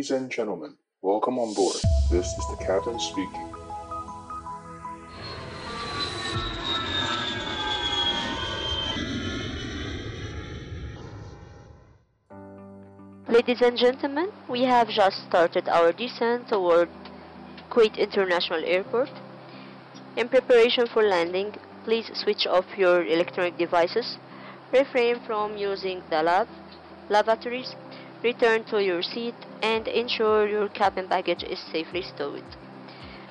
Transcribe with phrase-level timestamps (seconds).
[0.00, 1.76] Ladies and gentlemen, welcome on board.
[2.10, 3.52] This is the captain speaking.
[13.28, 16.88] Ladies and gentlemen, we have just started our descent toward
[17.68, 19.10] Kuwait International Airport.
[20.16, 21.52] In preparation for landing,
[21.84, 24.16] please switch off your electronic devices,
[24.72, 26.48] refrain from using the lav
[27.10, 27.76] lavatories,
[28.22, 32.43] return to your seat, and ensure your cabin baggage is safely stowed.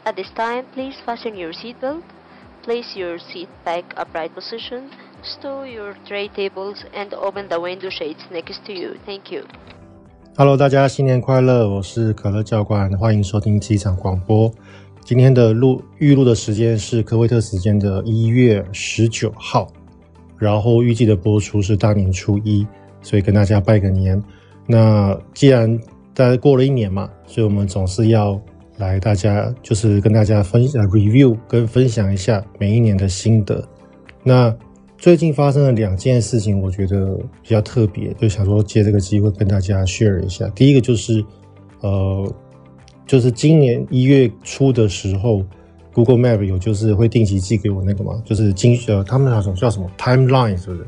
[0.04, 2.02] At this time, please fasten your seatbelt,
[2.62, 4.90] place your seat back upright position,
[5.22, 8.96] stow your tray tables, and open the window shades next to you.
[9.06, 9.44] Thank you.
[10.36, 11.68] Hello，大家新年快乐！
[11.68, 14.52] 我是可乐教官，欢迎收听机场广播。
[15.04, 19.70] 今天的录预录的时间是科威特时间的一月十九号，
[20.36, 22.66] 然后预计的播出是大年初一，
[23.00, 24.20] 所以跟大家拜个年。
[24.66, 25.78] 那既然
[26.19, 28.37] 大家过了一年嘛，所以我们总是要
[28.75, 33.65] 来大家就是跟大家分享 review 跟分享一下每一年的心得。
[34.21, 34.53] 那
[34.97, 40.45] 最近发生了两件事情，我觉得比较特别，就想说借这个机会跟大家 share 一下。
[40.49, 41.23] 第一个就是，
[41.79, 42.29] 呃，
[43.07, 45.41] 就是今年一月初的时候
[45.93, 50.85] ，Google Map 有就是会定期寄给我那个嘛，就是精呃，他们那种叫什么 Timeline 是不是？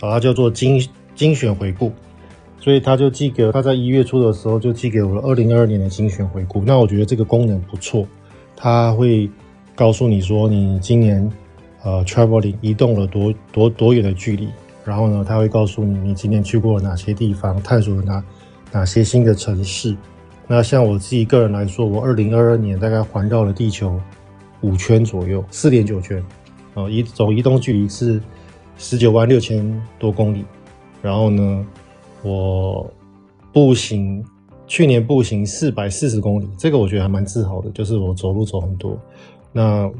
[0.00, 0.82] 把，它叫做精
[1.14, 1.92] 精选回顾，
[2.60, 6.62] 所以他就寄给他在一月初的时候就寄给我了二零二二年的精选回顾。
[6.64, 8.06] 那我觉得这个功能不错，
[8.54, 9.28] 它会
[9.74, 11.28] 告诉你说你今年。
[11.82, 14.50] 呃，traveling 移动了多多多远的距离，
[14.84, 18.22] 然后呢，他会告诉你你今年去过了哪些地方，探索了哪
[18.70, 19.96] 哪些新的城市。
[20.46, 23.98] 那像我自己个人来说，我二零二二年大概环绕了地球
[24.60, 26.22] 五圈左右，四点九圈，
[26.74, 28.20] 呃，移总移动距离是
[28.76, 30.44] 十九万六千多公里。
[31.00, 31.66] 然后呢，
[32.22, 32.90] 我
[33.52, 34.24] 步行
[34.66, 38.98] 去年步行四百四十公里，这个我觉得还蛮自豪的，就是我走路走很多。
[39.52, 39.90] 那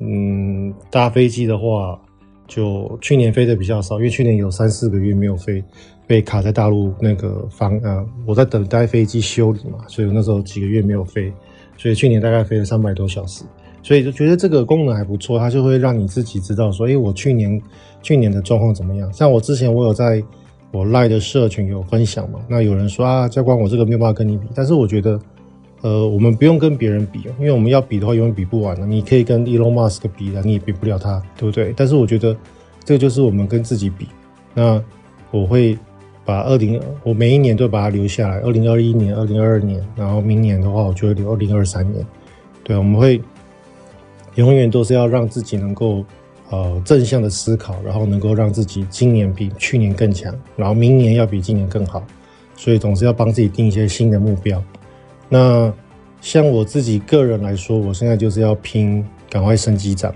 [0.00, 2.00] 嗯，搭飞机的话，
[2.48, 5.62] 就去年飞的比较少，因为去年有三四个月没有飞，
[6.06, 11.32] 被卡在大陆那个方呃，我在等待飞机修理嘛，所以那时候几个月没有飞，
[11.76, 13.44] 所以去年大概飞了三百多小时，
[13.84, 17.62] 所以就觉得这个功能还不错，它就会让你自己知道说，诶，我去年
[18.02, 19.12] 去年的状况怎么样？
[19.12, 20.20] 像我之前我有在
[20.74, 25.18] 我赖的社群有分享嘛，那有人说啊，教官我这个没有办法跟你比，但是我觉得。
[25.82, 28.86] 呃，我们不用跟别人比，因为我们要比的话，永远比不完的。
[28.86, 31.74] 你可以跟 Elon Musk 比的，你也比不了他，对不对？
[31.76, 32.34] 但是我觉得，
[32.82, 34.08] 这就是我们跟自己比。
[34.54, 34.82] 那
[35.30, 35.78] 我会
[36.24, 38.40] 把二零，我每一年都把它留下来。
[38.40, 42.02] 二零二一年、二零二二年，然后明年的话，我就会留二零二三年。
[42.62, 43.20] 对，我们会
[44.36, 46.02] 永远都是要让自己能够
[46.54, 52.04] 呃正向的思考，然后能够让自己今年比去年更强，然后明年要比今年更好。
[52.56, 54.62] 所以总是要帮自己定一些新的目标。
[55.28, 55.72] 那
[56.20, 60.14] 像我自己个人来说，我现在就是要拼赶快升机长，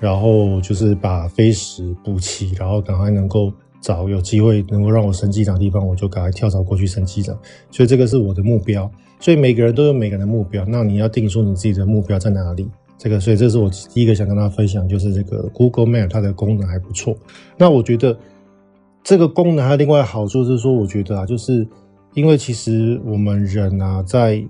[0.00, 7.38] 然后就是把飞时补齐，然后赶快能够找有机会能够让我升机长的地方，我就赶快跳槽过去升机长。
[7.70, 8.90] 所以这个是我的目标。
[9.20, 12.68] 所以每个人都有每个人的目标，那你要定出你自己的目标在哪里？
[13.02, 17.16] 这个，所以这是我第一个想跟大家分享，就是这个 Google Map 它的功能还不错。
[17.56, 18.16] 那我觉得
[19.02, 21.66] 这个功能还有另外好处是说，我觉得啊，就是。
[22.14, 24.44] 因为其实我们人啊，在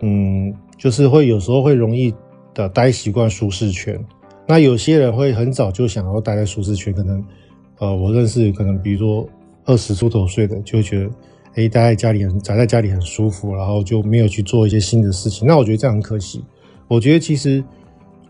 [0.00, 2.12] 嗯，就是会有时候会容易
[2.52, 3.98] 的待习惯舒适圈。
[4.46, 7.24] 那有些人会很早就想要待在舒适圈，可能
[7.78, 9.26] 呃，我认识可能比如说
[9.64, 11.10] 二十出头岁的，就会觉得
[11.54, 15.48] 哎，待在家里很宅在家里很舒服，然后就没有去做一些新的事情。
[15.48, 16.44] 那我觉得这样很可惜。
[16.86, 17.64] 我觉得其实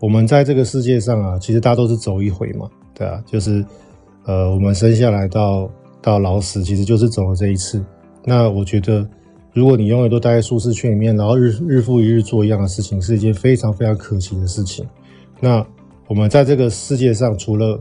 [0.01, 3.63] 我们在这个世界上啊，其实大家都是走一回嘛，对啊，就是
[4.25, 5.69] 呃，我们生下来到
[6.01, 7.79] 到老死，其实就是走了这一次。
[8.25, 9.07] 那我觉得，
[9.53, 14.83] 如果你永远都待在舒适圈里面，然后日日复一日做一样的事情，是一件非常非常可惜的事情。
[15.39, 15.63] 那
[16.07, 17.79] 我们在这个世界上，除了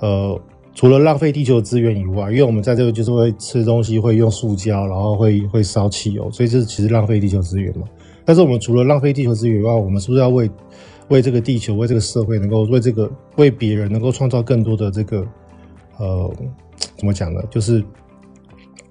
[0.00, 0.38] 呃
[0.74, 7.86] 除了浪费地球资源以外，因为我们在这个就是会吃东西，会用塑胶，然后会会烧汽油，所以这其实浪费地球资源嘛。
[8.24, 10.48] 但是我们除了浪费地球资源以外，我们是不是要为
[11.08, 15.26] 为这个地球、为这个社会，能够为这个为别人，能够创造更多的这个
[15.98, 16.34] 呃
[16.96, 17.42] 怎么讲呢？
[17.50, 17.84] 就是。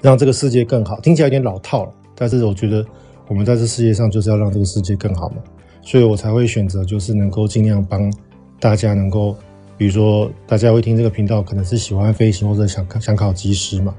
[0.03, 2.83] 让这个世界更好，听起来有点老套了，但是我觉得
[3.27, 5.35] 我们在这世界上就是要让这个世界更好嘛，
[5.83, 8.11] 所以我才会选择就是能够尽量帮
[8.59, 9.35] 大家能够，
[9.77, 13.93] 比如说大家会听这个频道，可能是喜欢飞行或者想想考机师嘛，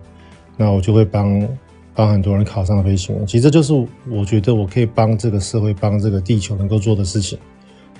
[0.56, 1.48] 那我就会帮
[1.94, 3.24] 帮很多人考上飞行员。
[3.24, 3.72] 其实这就是
[4.10, 7.38] 我觉得我可以帮这个社会、帮这个地球能够做的事情。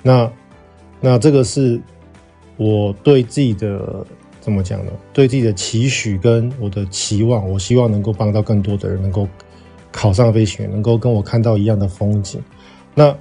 [0.03, 0.31] 那
[1.01, 1.81] 那这个是
[2.57, 4.05] 我对自己的。
[4.43, 4.91] 怎么讲呢？
[5.13, 9.25] 对自己的期许跟我的期望，我希望能够帮到更多的人，能够
[9.89, 12.41] 考上飞行员，能够跟我看到一样的风景。
[12.93, 13.15] 那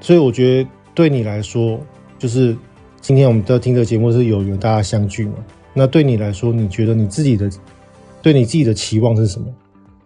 [0.00, 1.78] 所以我觉得对你来说，
[2.18, 2.56] 就是
[3.02, 5.34] 今天我们在听这节目是有缘大家相聚嘛。
[5.74, 7.50] 那对你来说，你觉得你自己的
[8.22, 9.46] 对你自己的期望是什么？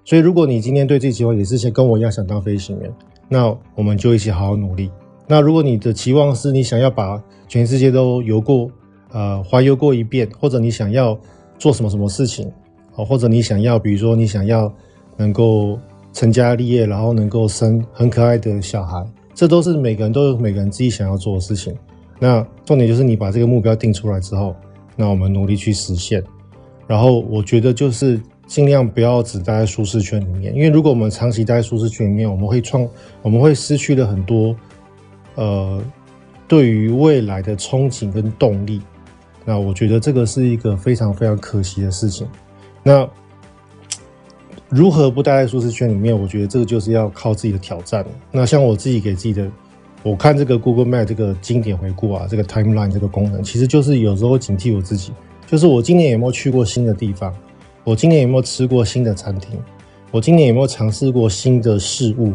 [0.05, 2.93] 所以如果你今天对自己期望也是像跟我一样想当飞行员，
[3.29, 4.91] 那我们就一起好好努力。
[5.27, 8.71] 那如果你的期望是你想要把全世界都游过，
[9.13, 11.19] 呃，环游过一遍，或者你想要
[11.59, 12.51] 做什么什么事情，
[12.95, 14.73] 哦，或者你想要，比如说你想要
[15.17, 15.79] 能够
[16.13, 21.75] 成家立业，然后能够生很可爱的小孩，这都是每个人都有每个人自己想要做的事情。
[22.19, 24.55] 那重点就是你把这个目标定出来之后，
[24.97, 26.23] 那我们努力去实现。
[26.87, 32.89] 然后我觉得就是尽量不要只待在舒适圈里面，因为如果我们长期待在舒适圈里面，我们会创，
[33.23, 34.55] 我们会失去了很多，
[35.37, 35.81] 呃，
[36.49, 38.83] 对于未来的憧憬跟动力。
[39.45, 42.27] 那我觉得这个是一个非常非常可惜的事情。
[42.83, 43.09] 那
[44.69, 46.19] 如何不待在舒适圈里面？
[46.21, 48.05] 我觉得这个就是要靠自己的挑战。
[48.33, 49.49] 那像我自己给自己的，
[50.03, 55.13] 我看这个 Google Map 这个经典回顾啊，这个 Timeline 这个功能，其实就是有时候警惕我自己，
[55.47, 57.33] 就是我今年有没有去过新的地方？
[57.85, 59.57] 我今年有没有吃过新的餐厅？
[60.11, 62.33] 我今年有没有尝试过新的事物？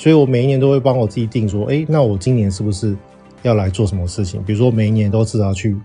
[0.00, 2.96] 所以我每一年都会帮我自己定说，哎，那我今年是不是
[3.42, 4.42] 要来做什么事情？
[4.44, 5.76] 比如说每一年都至少去。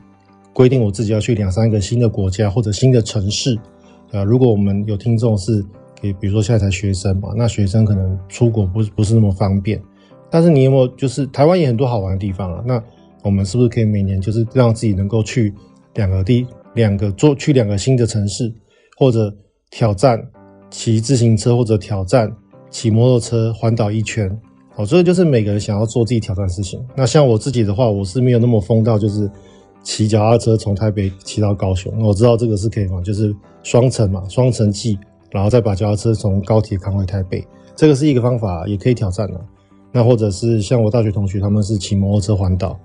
[0.53, 3.59] 规定我自己要去两三个新的国家或者新的城市，
[4.13, 5.61] 啊，如果我们有听众是
[6.01, 9.83] 给，比如说现在才学生嘛，那学生可能出国不是不是那么方便，
[10.29, 12.63] 但是你有没有就是台湾也很多好玩的地方啊？
[12.65, 12.81] 那
[13.21, 15.53] 我们是不是可以每年就是让自己能够去
[15.95, 18.49] 两个地两个做去两个新的城市，
[18.95, 19.35] 或者
[19.71, 20.17] 挑战
[20.69, 22.33] 骑自行车或者挑战
[22.75, 24.29] 骑摩托车环岛一圈？
[24.75, 26.85] 哦，这个就是每个人想要做自己挑战的事情。
[26.93, 29.31] 那像我自己的话，我是没有那么疯到就是。
[29.81, 34.97] 骑脚踏车从台北骑到高雄，我知道这个是可以嘛，就是双层嘛，双层骑，
[35.29, 37.45] 然后再把脚踏车从高铁扛回台北，
[37.75, 39.39] 这个是一个方法，也可以挑战的。
[39.91, 42.79] 那或者是像我大学同学，他们是骑摩托车环岛，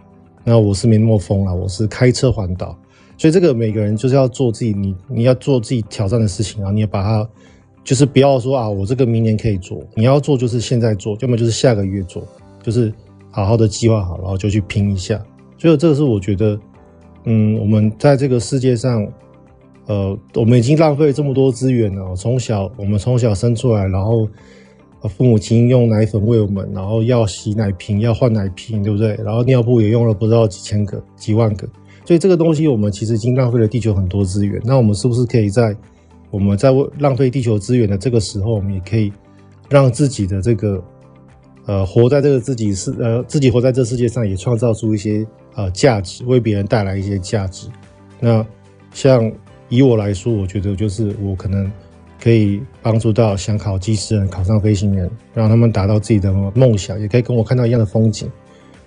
[0.45, 2.77] 那我是没那么疯啊，我是开车环岛。
[3.17, 7.27] 所以这个每个人就是要做自己，你你要做自己挑战的事情，然后你要把它，
[7.91, 12.23] 就是不要说啊，我这个明年可以做，你要做就是现在做，要么就是下个月做，
[12.63, 12.95] 就是
[13.33, 15.21] 好好的计划好，然后就去拼一下。
[15.59, 16.57] 所以这个是我觉得。
[17.25, 19.07] 嗯，我们在这个世界上，
[19.87, 22.15] 呃，我们已经浪费这么多资源了。
[22.15, 24.27] 从小，我们从小生出来，然后
[25.03, 29.19] 父母亲用奶粉喂我们，然后要洗奶瓶，要换奶瓶，对不对？
[29.25, 31.69] 然后尿布也用了不知道几千个、几万个。
[32.07, 34.59] 所以这个东西，我们其实已经浪费了地球很多资源。
[34.65, 35.77] 那我们是不是可以在
[36.31, 39.13] 我们在为浪费地球资源的这个时候，我们也可以
[39.69, 40.83] 让自己的这个
[41.67, 45.27] 呃，活在这个自己世呃，自己活在这世界上，也创造出一些。
[45.57, 47.67] 呃，价值为别人带来一些价值。
[48.21, 48.47] 那
[48.95, 49.31] 像
[49.69, 51.71] 以我来说，我觉得就是我可能
[52.23, 58.31] 可以帮助到想考机师人考上飞行员，让他们达到自己的梦想，也可以跟我看到一样的风景。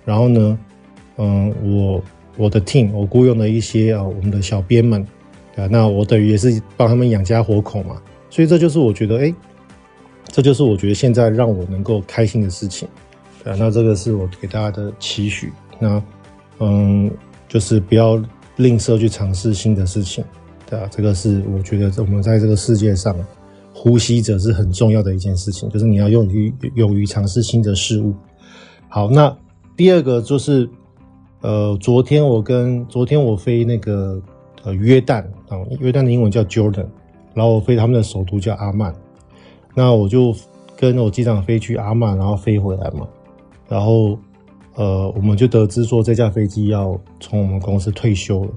[0.06, 0.58] 然后呢，
[1.18, 2.02] 嗯，我
[2.38, 5.06] 我的 team，我雇佣的一些啊，我们的小编们，
[5.56, 8.00] 啊，那我等于也是帮他们养家活口嘛。
[8.30, 9.34] 所以这就是我觉得，哎，
[10.26, 12.88] 这就是我觉得现在让我能够开心的事情。
[13.44, 15.52] 啊，那这个是我给大家的期许。
[15.78, 16.02] 那。
[16.60, 17.10] 嗯，
[17.48, 18.22] 就是不要
[18.56, 20.24] 吝啬去尝试新的事情，
[20.70, 23.12] 对啊，这个是我觉得我们在这个世界上
[23.74, 28.14] 呼吸着是很重要的一件事情，就是你要勇于勇于尝试新的事物。
[28.88, 29.36] 好，那
[29.76, 30.66] 第二个就是，
[31.40, 34.22] 呃，昨天我跟昨天我飞那个
[34.62, 36.86] 呃约旦啊，约旦的英文叫 Jordan，
[37.34, 38.94] 然后我飞他们的首都叫阿曼，
[39.74, 40.34] 那我就
[40.76, 43.06] 跟我机长飞去阿曼，然后飞回来嘛，
[43.68, 44.18] 然后。
[44.76, 48.50] 呃，我们就得知说这架飞机要从我们公司退休了，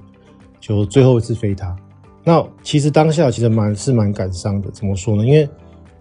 [0.59, 1.75] 就最后一次飞它。
[2.23, 5.23] 那其实当下其实蛮是蛮感伤的，怎么说呢？
[5.23, 5.47] 因为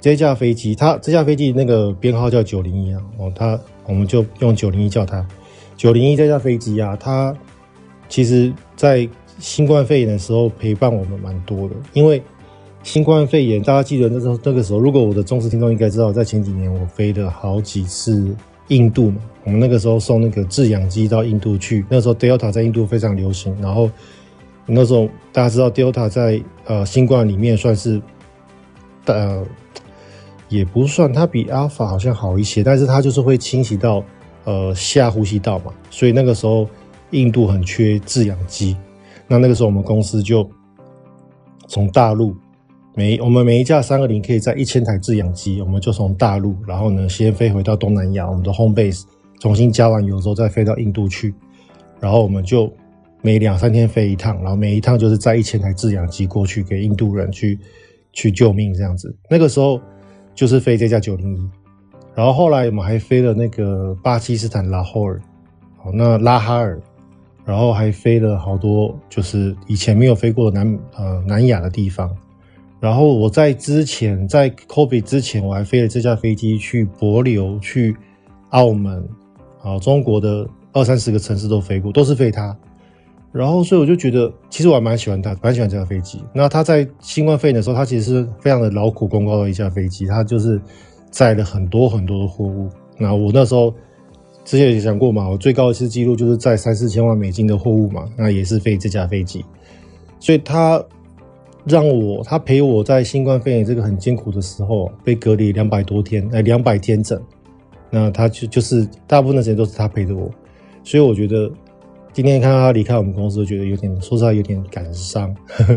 [0.00, 5.22] 这架飞机，它这架飞机那个编号叫九零一啊，哦，它我们就用九零一叫它。
[5.76, 7.36] 九零一这架飞机啊，它
[8.08, 9.06] 其实在
[9.38, 11.74] 新冠肺炎的时候陪伴我们蛮多的。
[11.92, 12.22] 因为
[12.82, 18.34] 新冠肺炎，大家记得那时候那个时候，如果我的忠实听众应该知道，在前几年我飞了好几次。
[18.68, 21.86] 印度嘛，我们那个时候送那个制氧机到印度去。
[21.88, 23.88] 那时候 Delta 在印度非常流行，然后
[24.66, 28.02] 那时候大家知道 Delta 在呃新冠里面算是
[29.04, 29.46] 呃
[30.48, 34.02] 也不算，它比 Alpha 好像好一些，但是它就是会侵袭到
[34.42, 36.68] 呃下呼吸道嘛，所以那个时候
[37.10, 38.76] 印度很缺制氧机。
[39.28, 40.48] 那那个时候我们公司就
[41.66, 42.34] 从大陆。
[42.98, 49.04] 每我们每一架三二零可以载一千台制氧机，我们就从大陆，然后呢，先飞回到东南亚，我们的 home base，
[49.38, 51.34] 重新加完油之后再飞到印度去，
[52.00, 52.72] 然后我们就
[53.20, 57.58] 每两三天飞一趟，然后每一趟就是载一千台制氧机过去给印度人去
[58.14, 59.14] 去救命这样子。
[59.28, 59.78] 那个时候
[60.34, 61.50] 就是飞这架九零一。
[62.14, 65.20] 然后后来我们还飞了那个巴基斯坦拉霍尔，
[65.76, 66.80] 好，那拉哈尔，
[67.46, 72.10] 然后还飞了好多，就是以前没有飞过南呃南亚的地方。
[72.80, 77.96] 然后我在之前在 COVID 之前，我还飞了这架飞机去博流、去
[78.50, 79.08] 澳门，
[79.62, 82.54] 啊，中国的二三十个城市都飞过，都是飞它。
[83.32, 86.20] 然后所以我就觉得，其实我还蛮喜欢它，蛮喜欢这架飞机。
[86.34, 90.60] 那它在新冠肺炎的时候，它其实是非常的劳苦功高的一架飞机，它就是。
[91.08, 93.72] 载了很多很多的货物，那我那时候
[94.46, 99.44] 之前也讲过嘛，我最高一次记录就是在三四千万美金的货物嘛，那也是飞这架飞机，
[100.20, 100.80] 所以他
[101.64, 107.20] 让我，他陪我在新冠肺炎这个很艰苦的时候被隔离两百多天，哎，两百天整，
[107.90, 110.30] 那他就就是大部分的时间都是他陪着我，
[110.84, 111.50] 所以我觉得
[112.12, 115.34] 今天看到他离开我们公司，觉得有点说实话有点感伤，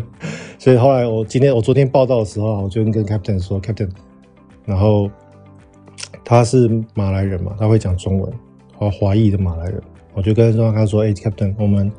[0.60, 3.90] 所以后来我今天我昨天报道的时候，我就跟 Captain 说，Captain，
[4.64, 5.10] 然后。
[6.24, 8.32] 他是马来人嘛，他会讲中文，
[8.80, 9.82] 华华裔的马来人。
[10.14, 11.92] 我就跟他说：“他说，哎，Captain，我们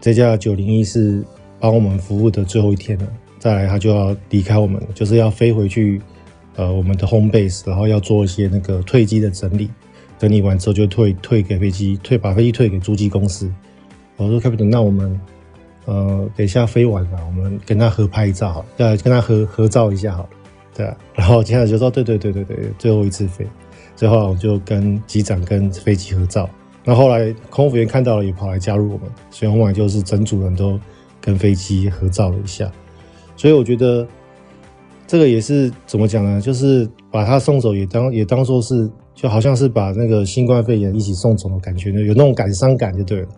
[0.00, 1.22] 这架九零一是
[1.58, 6.00] 帮我们服务的最后一天了，再来他就要离开我们，就是要飞回去，
[6.56, 9.68] 呃，我们的 home base，然后要做一些那个退机的整理，
[10.18, 13.52] 整理完之后就退退给飞机，退把飞机退给租机公司。”
[14.16, 15.20] 我说：“Captain，那我们
[15.84, 20.28] 呃等一下飞完了，我们跟他合拍一照好，再跟他合合照一下好，
[20.74, 23.46] 对啊。”然后接下来就说：“对对对对对，最后一次飞。”
[23.98, 26.48] 最后我就跟机长跟飞机合照，
[26.84, 30.78] 那后来空服员看到了也跑来加入我们，所以后来就是整组人都
[31.20, 32.70] 跟飞机合照了一下。
[33.36, 34.06] 所以我觉得
[35.04, 36.40] 这个也是怎么讲呢？
[36.40, 43.28] 就是把他送走也当也当做是，就好像是把那个新冠肺炎一起送走的感觉呢，有那种感伤感就对了。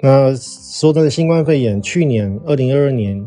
[0.00, 3.24] 那说真的，新冠肺炎去年二零二二年，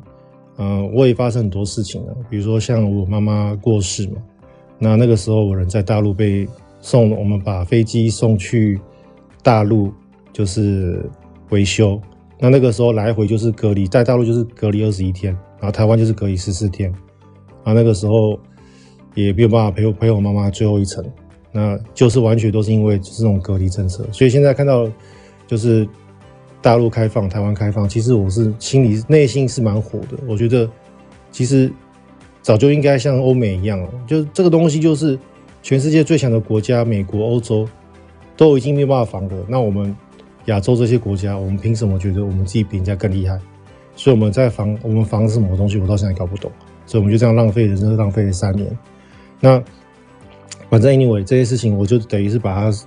[0.57, 4.17] 嗯、我也发生很多事情了，比如说像我妈妈过世嘛，
[4.77, 6.45] 那那个时候我人在大陆被。
[6.83, 8.77] 送我们把飞机送去
[9.41, 9.89] 大陆，
[10.33, 11.09] 就是
[11.49, 11.99] 维修。
[12.37, 16.93] 那那个时候来回就是隔离，在大陆就是隔离二十一天，然后台湾就是隔离十四天。
[17.63, 18.37] 啊，那个时候
[19.15, 21.01] 也没有办法陪我陪我妈妈最后一程，
[21.53, 24.05] 那就是完全都是因为这种隔离政策。
[24.11, 24.85] 所以现在看到
[25.47, 25.87] 就是
[26.61, 30.17] 大陆开放，台湾开放，其实我是心里内心是蛮火的。
[30.27, 30.69] 我觉得
[31.31, 31.71] 其实
[32.41, 35.17] 早就应该像欧美一样了，就这个东西就是。
[35.63, 37.67] 全世界最强的国家，美国、欧洲
[38.35, 39.45] 都已经没有办法防了。
[39.47, 39.95] 那我们
[40.45, 43.39] 亚洲这些国家，我们凭什么觉得我们自己比人家更厉害？
[43.95, 45.77] 所以我们在防，我们防什么东西？
[45.77, 46.51] 我到现在搞不懂。
[46.85, 48.77] 所以我们就这样浪费了，真的浪费了三年。
[49.39, 49.63] 那
[50.69, 52.77] 反正 anyway 这些事情，我就等于是把它，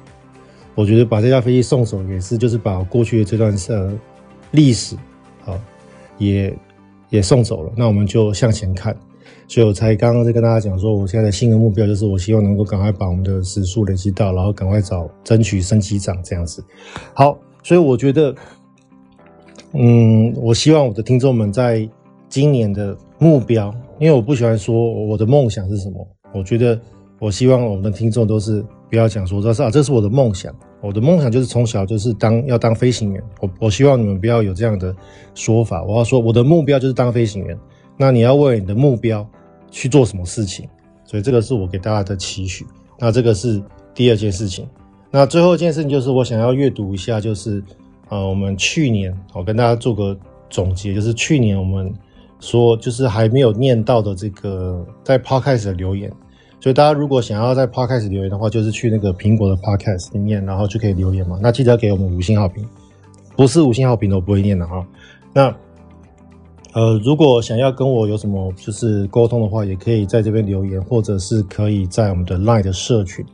[0.75, 3.90] 我觉得把这架飞机送走也是，就是把过去的这段呃
[4.50, 4.95] 历史
[5.47, 5.59] 啊
[6.18, 6.54] 也
[7.09, 7.73] 也送走了。
[7.75, 8.95] 那我们就向前看。
[9.49, 16.64] 所以我才刚刚在跟大家讲说，我现在的新的目标就是，我希望能够赶快把我们的时数累积到，然后赶快找争取升机长这样子。
[17.14, 18.35] 好，所以我觉得，
[19.73, 21.88] 嗯，我希望我的听众们在
[22.28, 24.75] 今年的目标，因为我不喜欢说
[25.06, 26.78] 我的梦想是什么，我觉得
[27.21, 34.92] 我希望我们的听众都是不要讲说这是啊，这是我的梦想，我的梦想就是从小就是当要当飞行员，我我希望你们不要有这样的
[35.35, 37.56] 说法，我要说我的目标就是当飞行员。
[37.96, 39.26] 那你要为你的目标
[39.70, 40.68] 去做什么事情？
[41.04, 42.66] 所以这个是我给大家的期许。
[42.98, 43.62] 那这个是
[43.94, 44.66] 第二件事情。
[45.10, 47.62] 那最后一件事情就是我想要阅读一下，就是
[48.08, 50.18] 呃，我们去年我跟大家做个
[50.50, 51.92] 总结，就是去年我们
[52.40, 56.12] 说就是还没有念到的这个在 Podcast 的留言。
[56.60, 61.38] 所以大家如果想要在 Podcast 留言的话，就是去那个苹果的 Podcast 里面，然后就可以留言嘛。
[61.40, 62.66] 那记得给我们五星好评，
[63.36, 64.84] 不是五星好评的我不会念的哈。
[65.32, 65.54] 那。
[66.76, 73.25] 呃，如果想要跟我有什么就是沟通的话，也可以在这边留言，或者是可以在我们的 LINE 的社群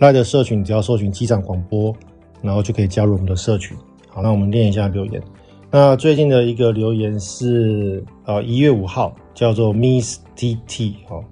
[0.00, 1.94] ，LINE 的社群只要搜寻机长广播，
[2.42, 3.76] 然后就可以加入我们的社群。
[4.08, 5.22] 好，那我们念一下留言。
[5.70, 11.22] 那最近的一个留言是呃一月五号，叫做 Miss T T 哦，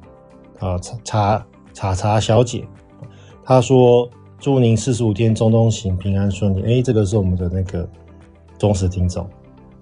[0.61, 2.65] 啊茶茶茶茶小姐，
[3.43, 4.09] 她说
[4.39, 6.63] 祝您四十五天中东行平安顺利。
[6.63, 7.89] 哎，这个是我们的那个
[8.57, 9.29] 忠实听众。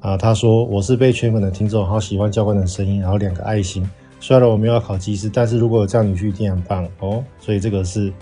[0.05, 3.83] 啊，他说我是被圈粉的听众，好喜欢教官的声音，然后两个爱心。
[4.21, 7.25] 虽然我没有要考技师，但是如果有这样女婿一定很棒哦。
[7.41, 8.13] 所以这个是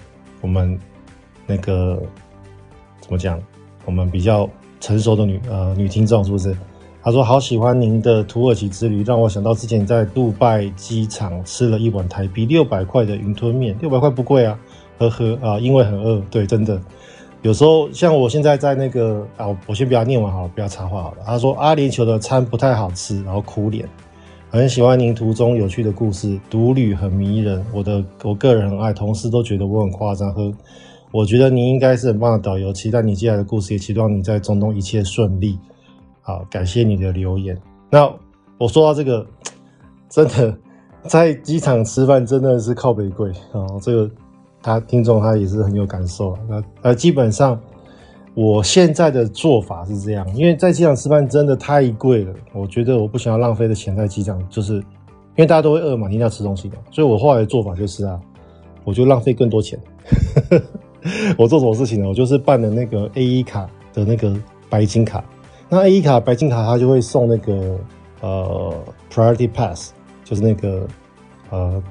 [0.40, 0.78] 我们
[1.44, 2.00] 那个
[3.00, 3.36] 怎么讲？
[3.84, 4.48] 我们比较
[4.78, 6.56] 成熟的女呃女听众是不是？
[7.02, 14.56] 他说好喜欢您的土耳其之旅，让我想到之前在杜拜机场吃了一碗台币六百块的云吞面，六百块不贵啊，
[14.98, 16.80] 呵呵啊，因为很饿，对，真的。
[17.42, 21.18] 有时候像我现在在那个啊，我先不要念完好了，不要插话好了。
[21.26, 23.88] 他说阿联酋的餐不太好吃，然后哭脸。
[24.48, 27.64] 很喜欢您途中有趣的故事，独旅很迷人。
[27.72, 30.32] 我的我个人很爱，同事都觉得我很夸张。
[30.32, 30.52] 和
[31.10, 35.58] 我觉得您应该是很棒的导游，期待你接下来的故事，也期望你在中东一切顺利。
[36.20, 37.60] 好，感谢你的留言。
[37.90, 38.08] 那
[38.56, 39.26] 我说到这个，
[40.08, 40.56] 真的
[41.04, 43.66] 在机场吃饭真的是靠北贵啊！
[43.82, 44.08] 这个
[44.62, 46.38] 他听众他也是很有感受。
[46.48, 47.58] 那呃，基本上。
[48.34, 54.84] 我现在的做法是这样，因为在机场吃饭真的太贵了，我觉得我不想要浪费的钱在机场，就是因
[55.36, 58.18] 为大家都会饿嘛，一定要吃东西的，所以我后来的做法就是啊，
[58.84, 59.78] 我就浪费更多钱。
[61.36, 62.08] 我做什么事情呢？
[62.08, 64.34] 我就是办了那个 AE 卡的那个
[64.70, 65.22] 白金卡，
[65.68, 67.78] 那 AE 卡白金卡它就会送那个
[68.22, 68.74] 呃
[69.12, 69.92] Priority Pass，
[70.24, 70.86] 就是那个
[71.50, 71.82] 呃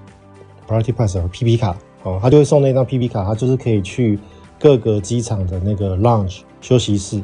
[0.67, 4.19] Priority Pass 和 PP 卡哦，他就会送那张 PP 卡，他就是可以去。
[4.63, 7.19] 各个机场的那个 lounge 休息室，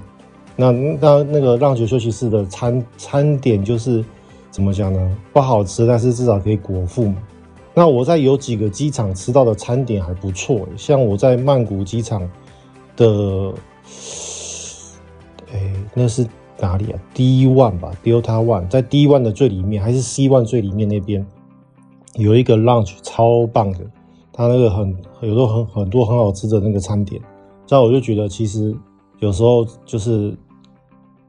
[0.55, 4.03] 那那那个 lounge 休息室的餐餐点就是
[4.50, 5.17] 怎么讲呢？
[5.31, 7.17] 不好吃，但是至少可以果腹嘛。
[7.75, 12.27] 那我在有几个机场吃到的餐点还不错，像我在曼谷机场
[12.96, 13.53] 的，
[15.53, 16.25] 哎，那是
[16.60, 21.24] 哪里啊？D One 吧，Delta One，在 D One 的最里面，还是 C One 最里面那边
[22.15, 23.81] 有一个 lounge 超棒的。
[24.38, 27.20] 他那个很有时候很很多很好吃的那个餐点，
[27.65, 28.72] 这样我就觉得其实
[29.17, 30.38] 有时候就是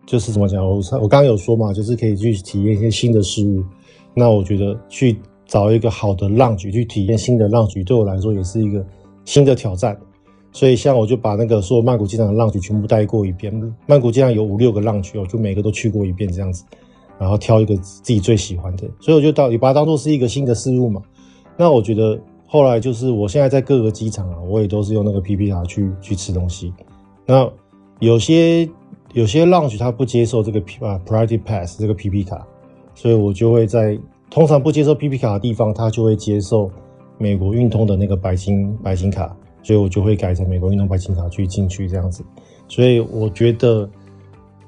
[0.04, 3.64] 就是怎么讲，我我刚刚有说嘛，就是可以去体验一些新的事物。
[4.12, 8.84] 那我觉得去找一个好的浪局去体验新的浪局对我来说也是一个
[9.24, 9.98] 新的挑战。
[10.52, 13.50] 所以像我就把那个说曼谷机场的浪局全部带过一遍，
[13.86, 16.62] 曼谷机场有五六个浪局我就每个都去过一遍这样子，
[17.18, 18.86] 然后挑一个自己最喜欢的。
[19.00, 21.00] 所以我就到你把它当做是一个新的事物嘛。
[21.56, 22.20] 那我觉得。
[22.50, 26.72] 后来就是，我现在在各个机场啊，我也都是用那个 PP 卡去去吃东西。
[27.26, 27.46] 那
[27.98, 28.66] 有些
[29.12, 32.46] 有些 lounge 他不接受这个 P 啊 Priority Pass 这个 PP 卡，
[32.94, 33.98] 所以我就会在
[34.30, 36.70] 通常不接受 PP 卡的地方，他就会接受
[37.18, 42.24] 美国运通的那个白金白金卡，所以我就会改成美国运通白金卡去进去这样子。
[42.66, 43.86] 所以我觉得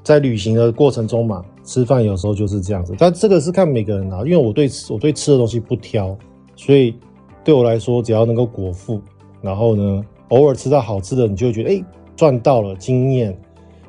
[0.02, 2.94] 在旅行的过程中嘛，吃饭有时候就是这样子。
[2.98, 6.14] 但这个是看每个人啊，因为我对我对吃的东西不挑，
[6.56, 6.94] 所以。
[7.42, 9.00] 对我来说，只要能够果腹，
[9.40, 11.84] 然后呢，偶尔吃到好吃的，你就会觉得哎，
[12.16, 13.36] 赚到了经验，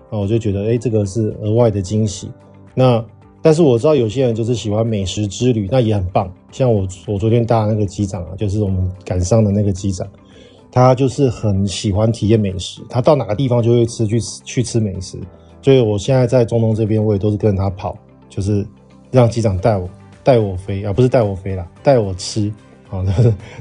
[0.10, 2.32] 那我就觉得哎，这个是额外的惊喜。
[2.74, 3.04] 那
[3.42, 6.32] 但是我知道有些人就是喜欢美食之旅，那也很棒。
[6.52, 10.08] 像我，我昨天搭的那个机长啊，就是我们赶上的那个机长，
[10.72, 15.18] 他就是很喜欢体验美食，他到哪个地方就会吃去吃去吃美食。
[15.62, 17.98] 所以我现在在中东这边，我也都是跟着他跑，
[18.30, 18.66] 就是
[19.12, 19.90] 让机长带我
[20.24, 22.52] 带我飞，而、啊、不是带我飞啦，带我吃。
[22.92, 23.02] 好，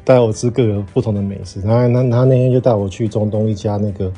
[0.03, 1.61] 带我吃各个不同的美食。
[1.61, 4.13] 他他他那天就带我去中东一家那个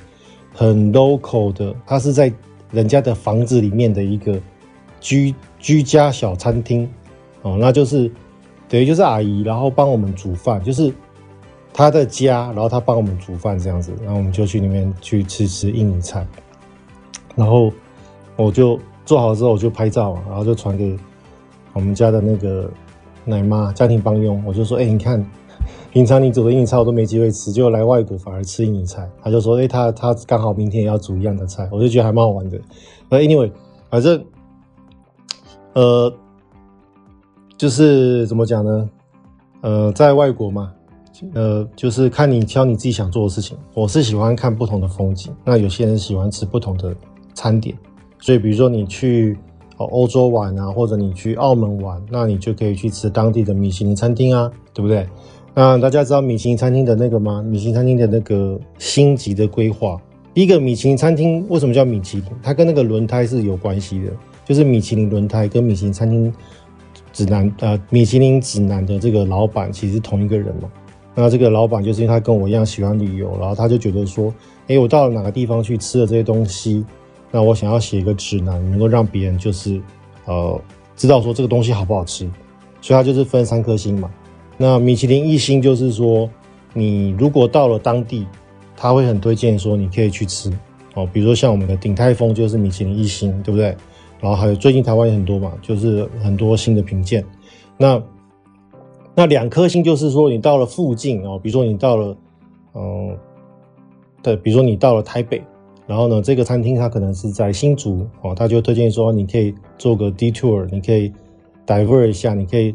[0.55, 2.33] 很 local 的，他是在
[2.71, 4.41] 人家的房子里面的一个
[5.01, 6.89] 居居家小餐厅。
[7.43, 8.11] 哦，那就是
[8.71, 10.91] 等于就是阿姨，然后帮我们煮饭，就是
[11.75, 13.93] 他的家，然后他帮我们煮饭这样子。
[14.03, 16.27] 然后我们就去里面去吃吃印尼菜。
[17.37, 17.71] 然后
[18.37, 20.97] 我就做好之后，我就拍照，然后就传给
[21.75, 22.71] 我们家的那个。
[23.25, 25.25] 奶妈家庭帮佣，我就说，哎、你看，
[25.93, 29.09] 平常你煮的印尼菜我都没机会吃，就来外国反而吃印尼菜。
[29.23, 32.61] 他就说，哎、他他刚好明天也要煮一样的菜，我就觉得还蛮好玩的。
[33.09, 33.51] 那 anyway，
[33.89, 34.25] 反正，
[35.75, 36.13] 呃，
[37.57, 38.91] 就是怎么讲呢？
[39.61, 40.73] 呃，在外国嘛，
[41.35, 43.57] 呃，就是看你挑你自己想做的事情。
[43.75, 46.95] 我是喜欢看不同的风景，那有些人喜欢吃不同的
[47.35, 47.77] 餐点，
[48.19, 49.39] 所以比如说你去。
[49.79, 55.07] 哦欧洲玩啊，或者你去澳门玩，那你就可以去吃当地的米其林餐厅啊，对不对？
[55.55, 57.43] 那大家知道米其林餐厅的那个吗？
[57.43, 60.01] 米其林餐厅的那个星级的规划，
[60.33, 62.27] 第一个米其林餐厅为什么叫米其林？
[62.43, 64.11] 它跟那个轮胎是有关系的，
[64.45, 66.33] 就是米其林轮胎跟米其林餐厅
[67.13, 70.71] 指南，呃，米其林指南的这个老板其实是同一个人嘛。
[71.15, 74.33] 那这个老板就是因为他跟我一样喜欢旅游，然后他就觉得说，
[74.69, 76.85] 诶，我到了哪个地方去吃了这些东西。
[77.35, 79.81] 那我想要写一个指南，能够让别人就是，
[80.27, 80.61] 呃，
[80.95, 82.31] 知道说这个东西好不好吃，
[82.83, 84.11] 所以它就是分三颗星嘛。
[84.59, 86.29] 那米其林一星就是说，
[86.75, 88.27] 你如果到了当地，
[88.77, 90.53] 他会很推荐说你可以去吃
[90.95, 93.75] 哦，比如说像我们的鼎泰丰就是米其林一星，对不对？
[94.21, 97.25] 然后还有最近台湾也很多嘛，就是很多新的评鉴。
[97.79, 98.01] 那
[99.15, 102.17] 那两颗星就是说你到了附近哦，比如说你到了，
[102.75, 103.17] 嗯、
[104.23, 105.43] 对，比如说你到了台北。
[105.87, 111.13] 然后呢，这个餐厅它可能是在新竹哦，他就推荐说你可以做个 detour，你可以
[111.67, 112.75] divert 一下，你可以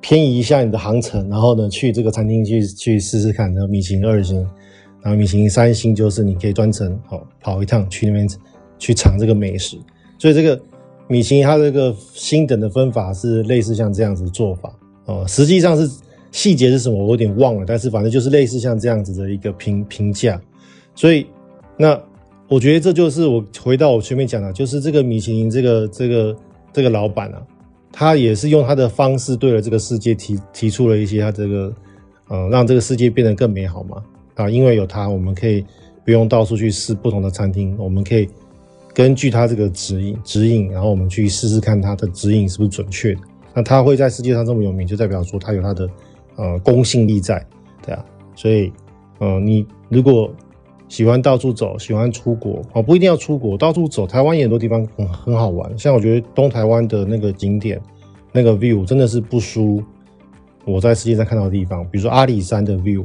[0.00, 3.52] 偏移一下你的航程，然后呢去这个餐厅去去试试看。
[3.52, 4.38] 然后米其林二星，
[5.02, 8.28] 然后米其林三星就是你可以专程哦跑一趟去那边
[8.78, 9.76] 去尝这个美食。
[10.16, 10.58] 所以这个
[11.08, 14.72] 米其林它这个星等的分法是类似像这样子的做法
[15.06, 15.90] 哦，实际上是
[16.30, 20.40] 细节是什么我有点忘了，但是反正就是类似像这样子的一个评评价。
[20.94, 21.26] 所以
[21.76, 22.00] 那
[22.50, 26.36] 我觉得这就是我回到我前面讲的，就是这个米其林这个这个
[26.72, 27.40] 这个老板啊，
[27.92, 31.72] 他也是用他的方式对了这个世界提提出了一些他这个
[32.26, 34.02] 呃让这个世界变得更美好嘛
[34.34, 35.64] 啊，因为有他我们可以
[36.04, 38.28] 不用到处去试不同的餐厅，我们可以。
[38.92, 43.16] 根据他这个指引指引，然后我们去试试看他的指引是不是准确。
[43.54, 45.88] 那他会在世界上这么有名，就代表说他有他的
[46.34, 47.46] 呃公信力在，
[47.86, 48.04] 对啊。
[48.34, 48.70] 所以
[49.20, 50.28] 呃，你如果
[50.90, 55.72] 喜欢到处走，喜欢出国哦，不一定要出国，到处走，台湾也很多地方很很好玩。
[55.78, 57.80] 像我觉得东台湾的那个景点，
[58.30, 59.82] 那个 view 真的是不输
[60.66, 63.02] 我在世界上看到的地方，比如说阿里山的 view。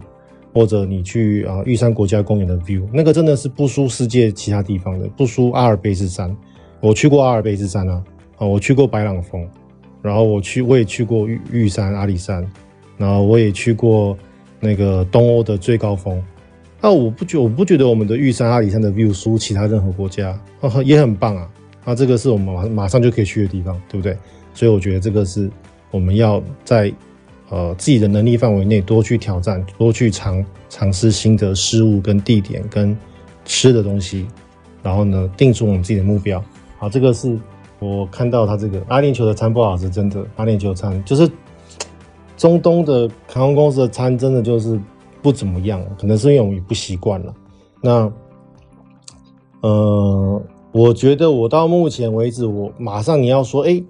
[0.54, 6.34] 或者你去啊玉山国家公园的 view，那个真的是不输世界其他地方的，不输阿尔卑斯山。
[6.80, 8.02] 我去过阿尔卑斯山啊，
[8.38, 9.46] 啊，我去过白朗峰，
[10.02, 12.50] 然后我去我也去过玉玉山阿里山，
[12.96, 14.18] 然后我也去过
[14.62, 16.24] 那个东欧的最高峰。
[16.86, 20.40] 那我不觉我不觉得我们的玉山阿里山的 view 输其他任何国家，
[20.84, 21.50] 也很棒啊。
[21.84, 24.16] 那这个是我们马马上就可以去的地方，对不对？
[24.54, 25.50] 所以我觉得这个是
[25.90, 26.94] 我们要在。
[27.50, 32.98] 呃，自己的能力范围内多去挑战，多去尝尝试新的事物跟地点跟
[33.46, 34.26] 吃的东西，
[34.82, 36.44] 然后呢，定出我们自己的目标。
[36.80, 37.38] 好，这个是
[37.78, 41.30] 我看到他这个阿联酋的餐不好吃，真的阿联酋餐就是
[42.36, 44.80] 中东的航空公司的餐，真的就是
[45.26, 47.34] 不怎么样，可能是因为我们不习惯了。
[47.82, 48.14] 那
[49.62, 50.40] 呃，
[50.72, 53.84] 我觉得我到目前为止，我马上你要说，哎。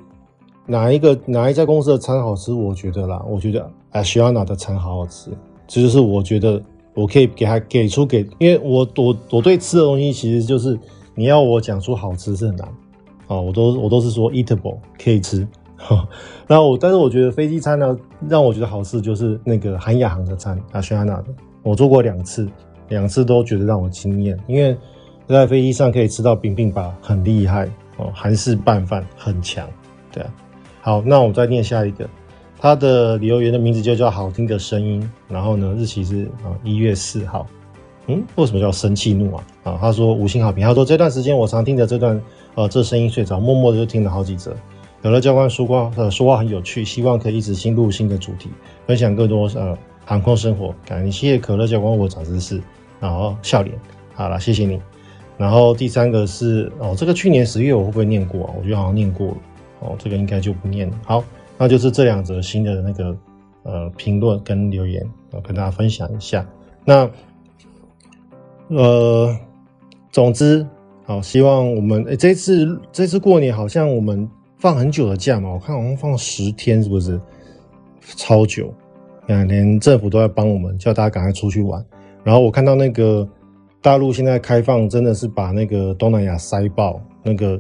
[0.68, 2.52] 哪一个哪一家公司的餐好吃？
[2.52, 5.30] 我觉得啦，我觉得 Asiana 的餐好好吃，
[5.68, 6.60] 这就是我觉得
[6.96, 10.76] 我可以给他给出给，因为我我我对吃的东西其实就是
[11.14, 12.68] 你要我讲出好吃是很难
[13.28, 15.48] 啊，我都我都是说 eatable 可以吃。
[16.48, 21.26] 然后我但是我觉得飞机餐呢，让我觉得好吃就是那个韩亚航的餐 Asiana 的，
[21.64, 22.48] 我做过两次，
[22.90, 24.78] 两次都觉得让我惊艳，因为
[25.28, 27.68] 在飞机上可以吃到饼饼吧，很厉害
[27.98, 29.68] 哦，韩式拌饭很强，
[30.12, 30.30] 对啊。
[30.82, 32.08] 好，那我再念下一个，
[32.60, 37.48] 他的留言的名字就叫好听的声音，然后呢，日期是啊一月四号，
[38.06, 39.44] 嗯，为什么叫生气怒啊？
[39.64, 42.22] 啊，他说五星好评，他说这段时间我常听着这段
[42.54, 44.56] 呃这声音睡着，默默的就听了好几则。
[45.06, 48.50] 可乐教官说话呃说话很有趣，希望可以一直新录新的主题，
[48.88, 50.74] 分享更多呃航空生活。
[50.84, 52.60] 感谢可乐教官我长知识，
[53.00, 53.78] 然后笑脸，
[54.16, 54.82] 好了，谢谢你。
[55.38, 58.54] 然后第三个是哦，这个去年十月我会不会念过啊？
[58.58, 59.38] 我觉得好像念过了。
[59.82, 61.00] 哦，这个应该就不念了。
[61.06, 61.24] 好，
[61.56, 63.16] 那就是这两则新的那个
[63.62, 66.44] 呃评论跟留言，我跟大家分享一下。
[66.84, 67.08] 那
[68.70, 69.38] 呃，
[70.12, 70.66] 总之，
[71.04, 77.20] 好，希望我们诶这次这次过年好像我们放很久的假嘛，我看好像放十天，是不是？
[78.16, 78.74] 超久，
[79.28, 81.84] 啊连政府都在帮我们，叫大家赶快出去玩。
[82.24, 83.28] 然后我看到那个
[83.82, 87.60] 大陆现在开放，真的是把那个东南亚塞爆，那个。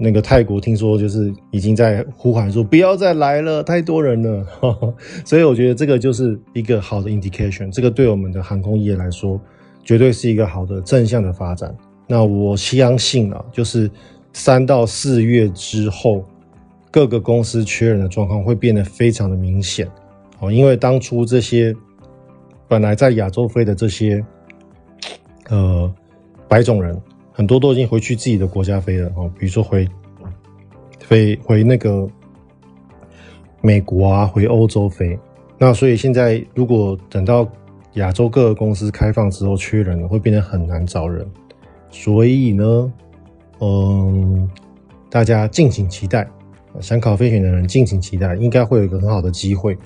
[0.00, 4.46] 那个泰国听说就是已经在呼喊说不要再来了，太多人了，
[5.26, 9.40] 所以我觉得这个就是一个好的 indication，这个对我们的航空业来说
[9.82, 11.76] 绝对是一个好的正向的发展。
[12.06, 13.90] 那我相信啊，就是
[14.32, 16.24] 三到四月之后，
[16.90, 19.88] 各个公司缺人的状况会变得非常的明显
[20.40, 21.74] 哦，因为当初这些
[22.66, 24.24] 本来在亚洲飞的这些
[25.48, 25.92] 呃
[26.48, 27.00] 白种人。
[27.30, 29.88] 很多都已经回去自己的国家飞了哦，比如说回
[30.98, 32.04] 飞回那个
[33.60, 35.16] 美国啊，回欧洲飞。
[35.56, 37.48] 那所以现在如果等到
[37.92, 41.24] 亚洲各个公司开放之后缺人了，会变得很难找人。
[41.90, 42.92] 所以呢，
[43.60, 44.48] 嗯，
[45.10, 46.28] 大家敬请期待，
[46.80, 49.76] 想考飞行的人敬请期待，应该会有一个很好的机会。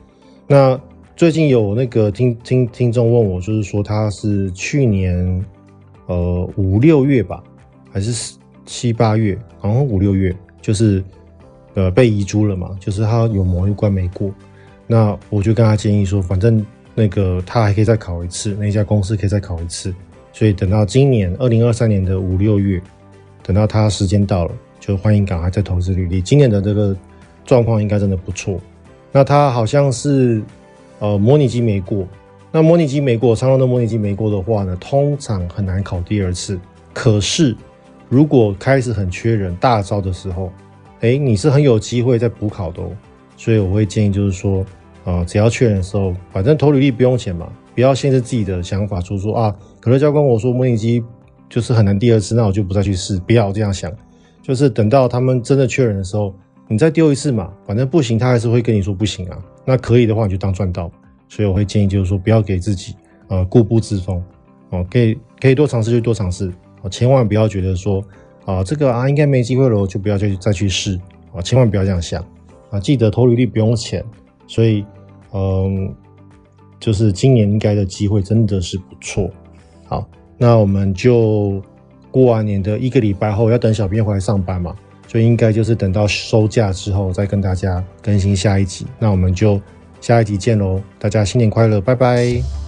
[0.46, 0.78] 那
[1.16, 5.44] 最近有那个听听听众问我，就是说他是去年。
[6.06, 7.42] 呃，五六月吧，
[7.90, 9.38] 还是七八月？
[9.60, 11.02] 好像五六月，就是
[11.74, 14.30] 呃被遗珠了嘛，就是他有某一关没过。
[14.88, 19.94] 那我就跟他建议说，反正那个他还可以再考一次，那家公司可以再考一次。
[20.32, 22.82] 所以等到今年二零二三年的五六月，
[23.42, 26.20] 等到他时间到了，就欢迎赶快再投资履历。
[26.20, 26.96] 今年的这个
[27.44, 28.58] 状况应该真的不错。
[29.10, 30.42] 那他好像是
[30.98, 32.06] 呃模拟机没过。
[32.54, 36.60] 那模拟机没过，长荣的模拟机没过的话呢，通常很难考第二次。
[36.92, 37.56] 可是，
[38.10, 40.52] 如果开始很缺人、大招的时候，
[41.00, 42.90] 哎，你是很有机会再补考的哦。
[43.38, 44.62] 所以我会建议，就是说，
[45.04, 51.02] 呃，只要缺人的时候，反正投履历不用钱嘛，不要限制自己的想法，说说啊，可乐教官我说模拟机
[51.52, 53.92] 就是很难第二次，那我就不再去试，不要这样想。
[54.40, 56.34] 就是等到他们真的确认的时候，
[56.66, 59.38] 你再丢一次嘛，反正不行，他还是会跟你说不行啊。
[59.66, 60.90] 那可以的话，你就当赚到。
[61.28, 62.96] 所以我会建议，就是说不要给自己
[63.28, 64.22] 呃固步自封
[64.70, 68.02] 哦，可以可以多尝试就多尝试哦，千万不要觉得说
[68.46, 70.98] 啊这个啊应该没机会了，就不要再再去试
[71.34, 72.24] 啊，千万不要这样想
[72.70, 72.80] 啊。
[72.80, 74.02] 记得投履历不用钱，
[74.46, 74.84] 所以
[75.34, 75.94] 嗯，
[76.80, 79.30] 就是今年应该的机会真的是不错。
[79.84, 80.08] 好，
[80.42, 81.62] 那我们就
[82.10, 84.74] 过完年的一个礼拜后要等小编回来上班嘛，
[85.06, 88.84] 所以应该就是等到收假之后再跟大家更新下一集。
[88.98, 89.60] 那我们就。
[90.00, 92.61] 下一集见喽，大家新年快乐，拜拜。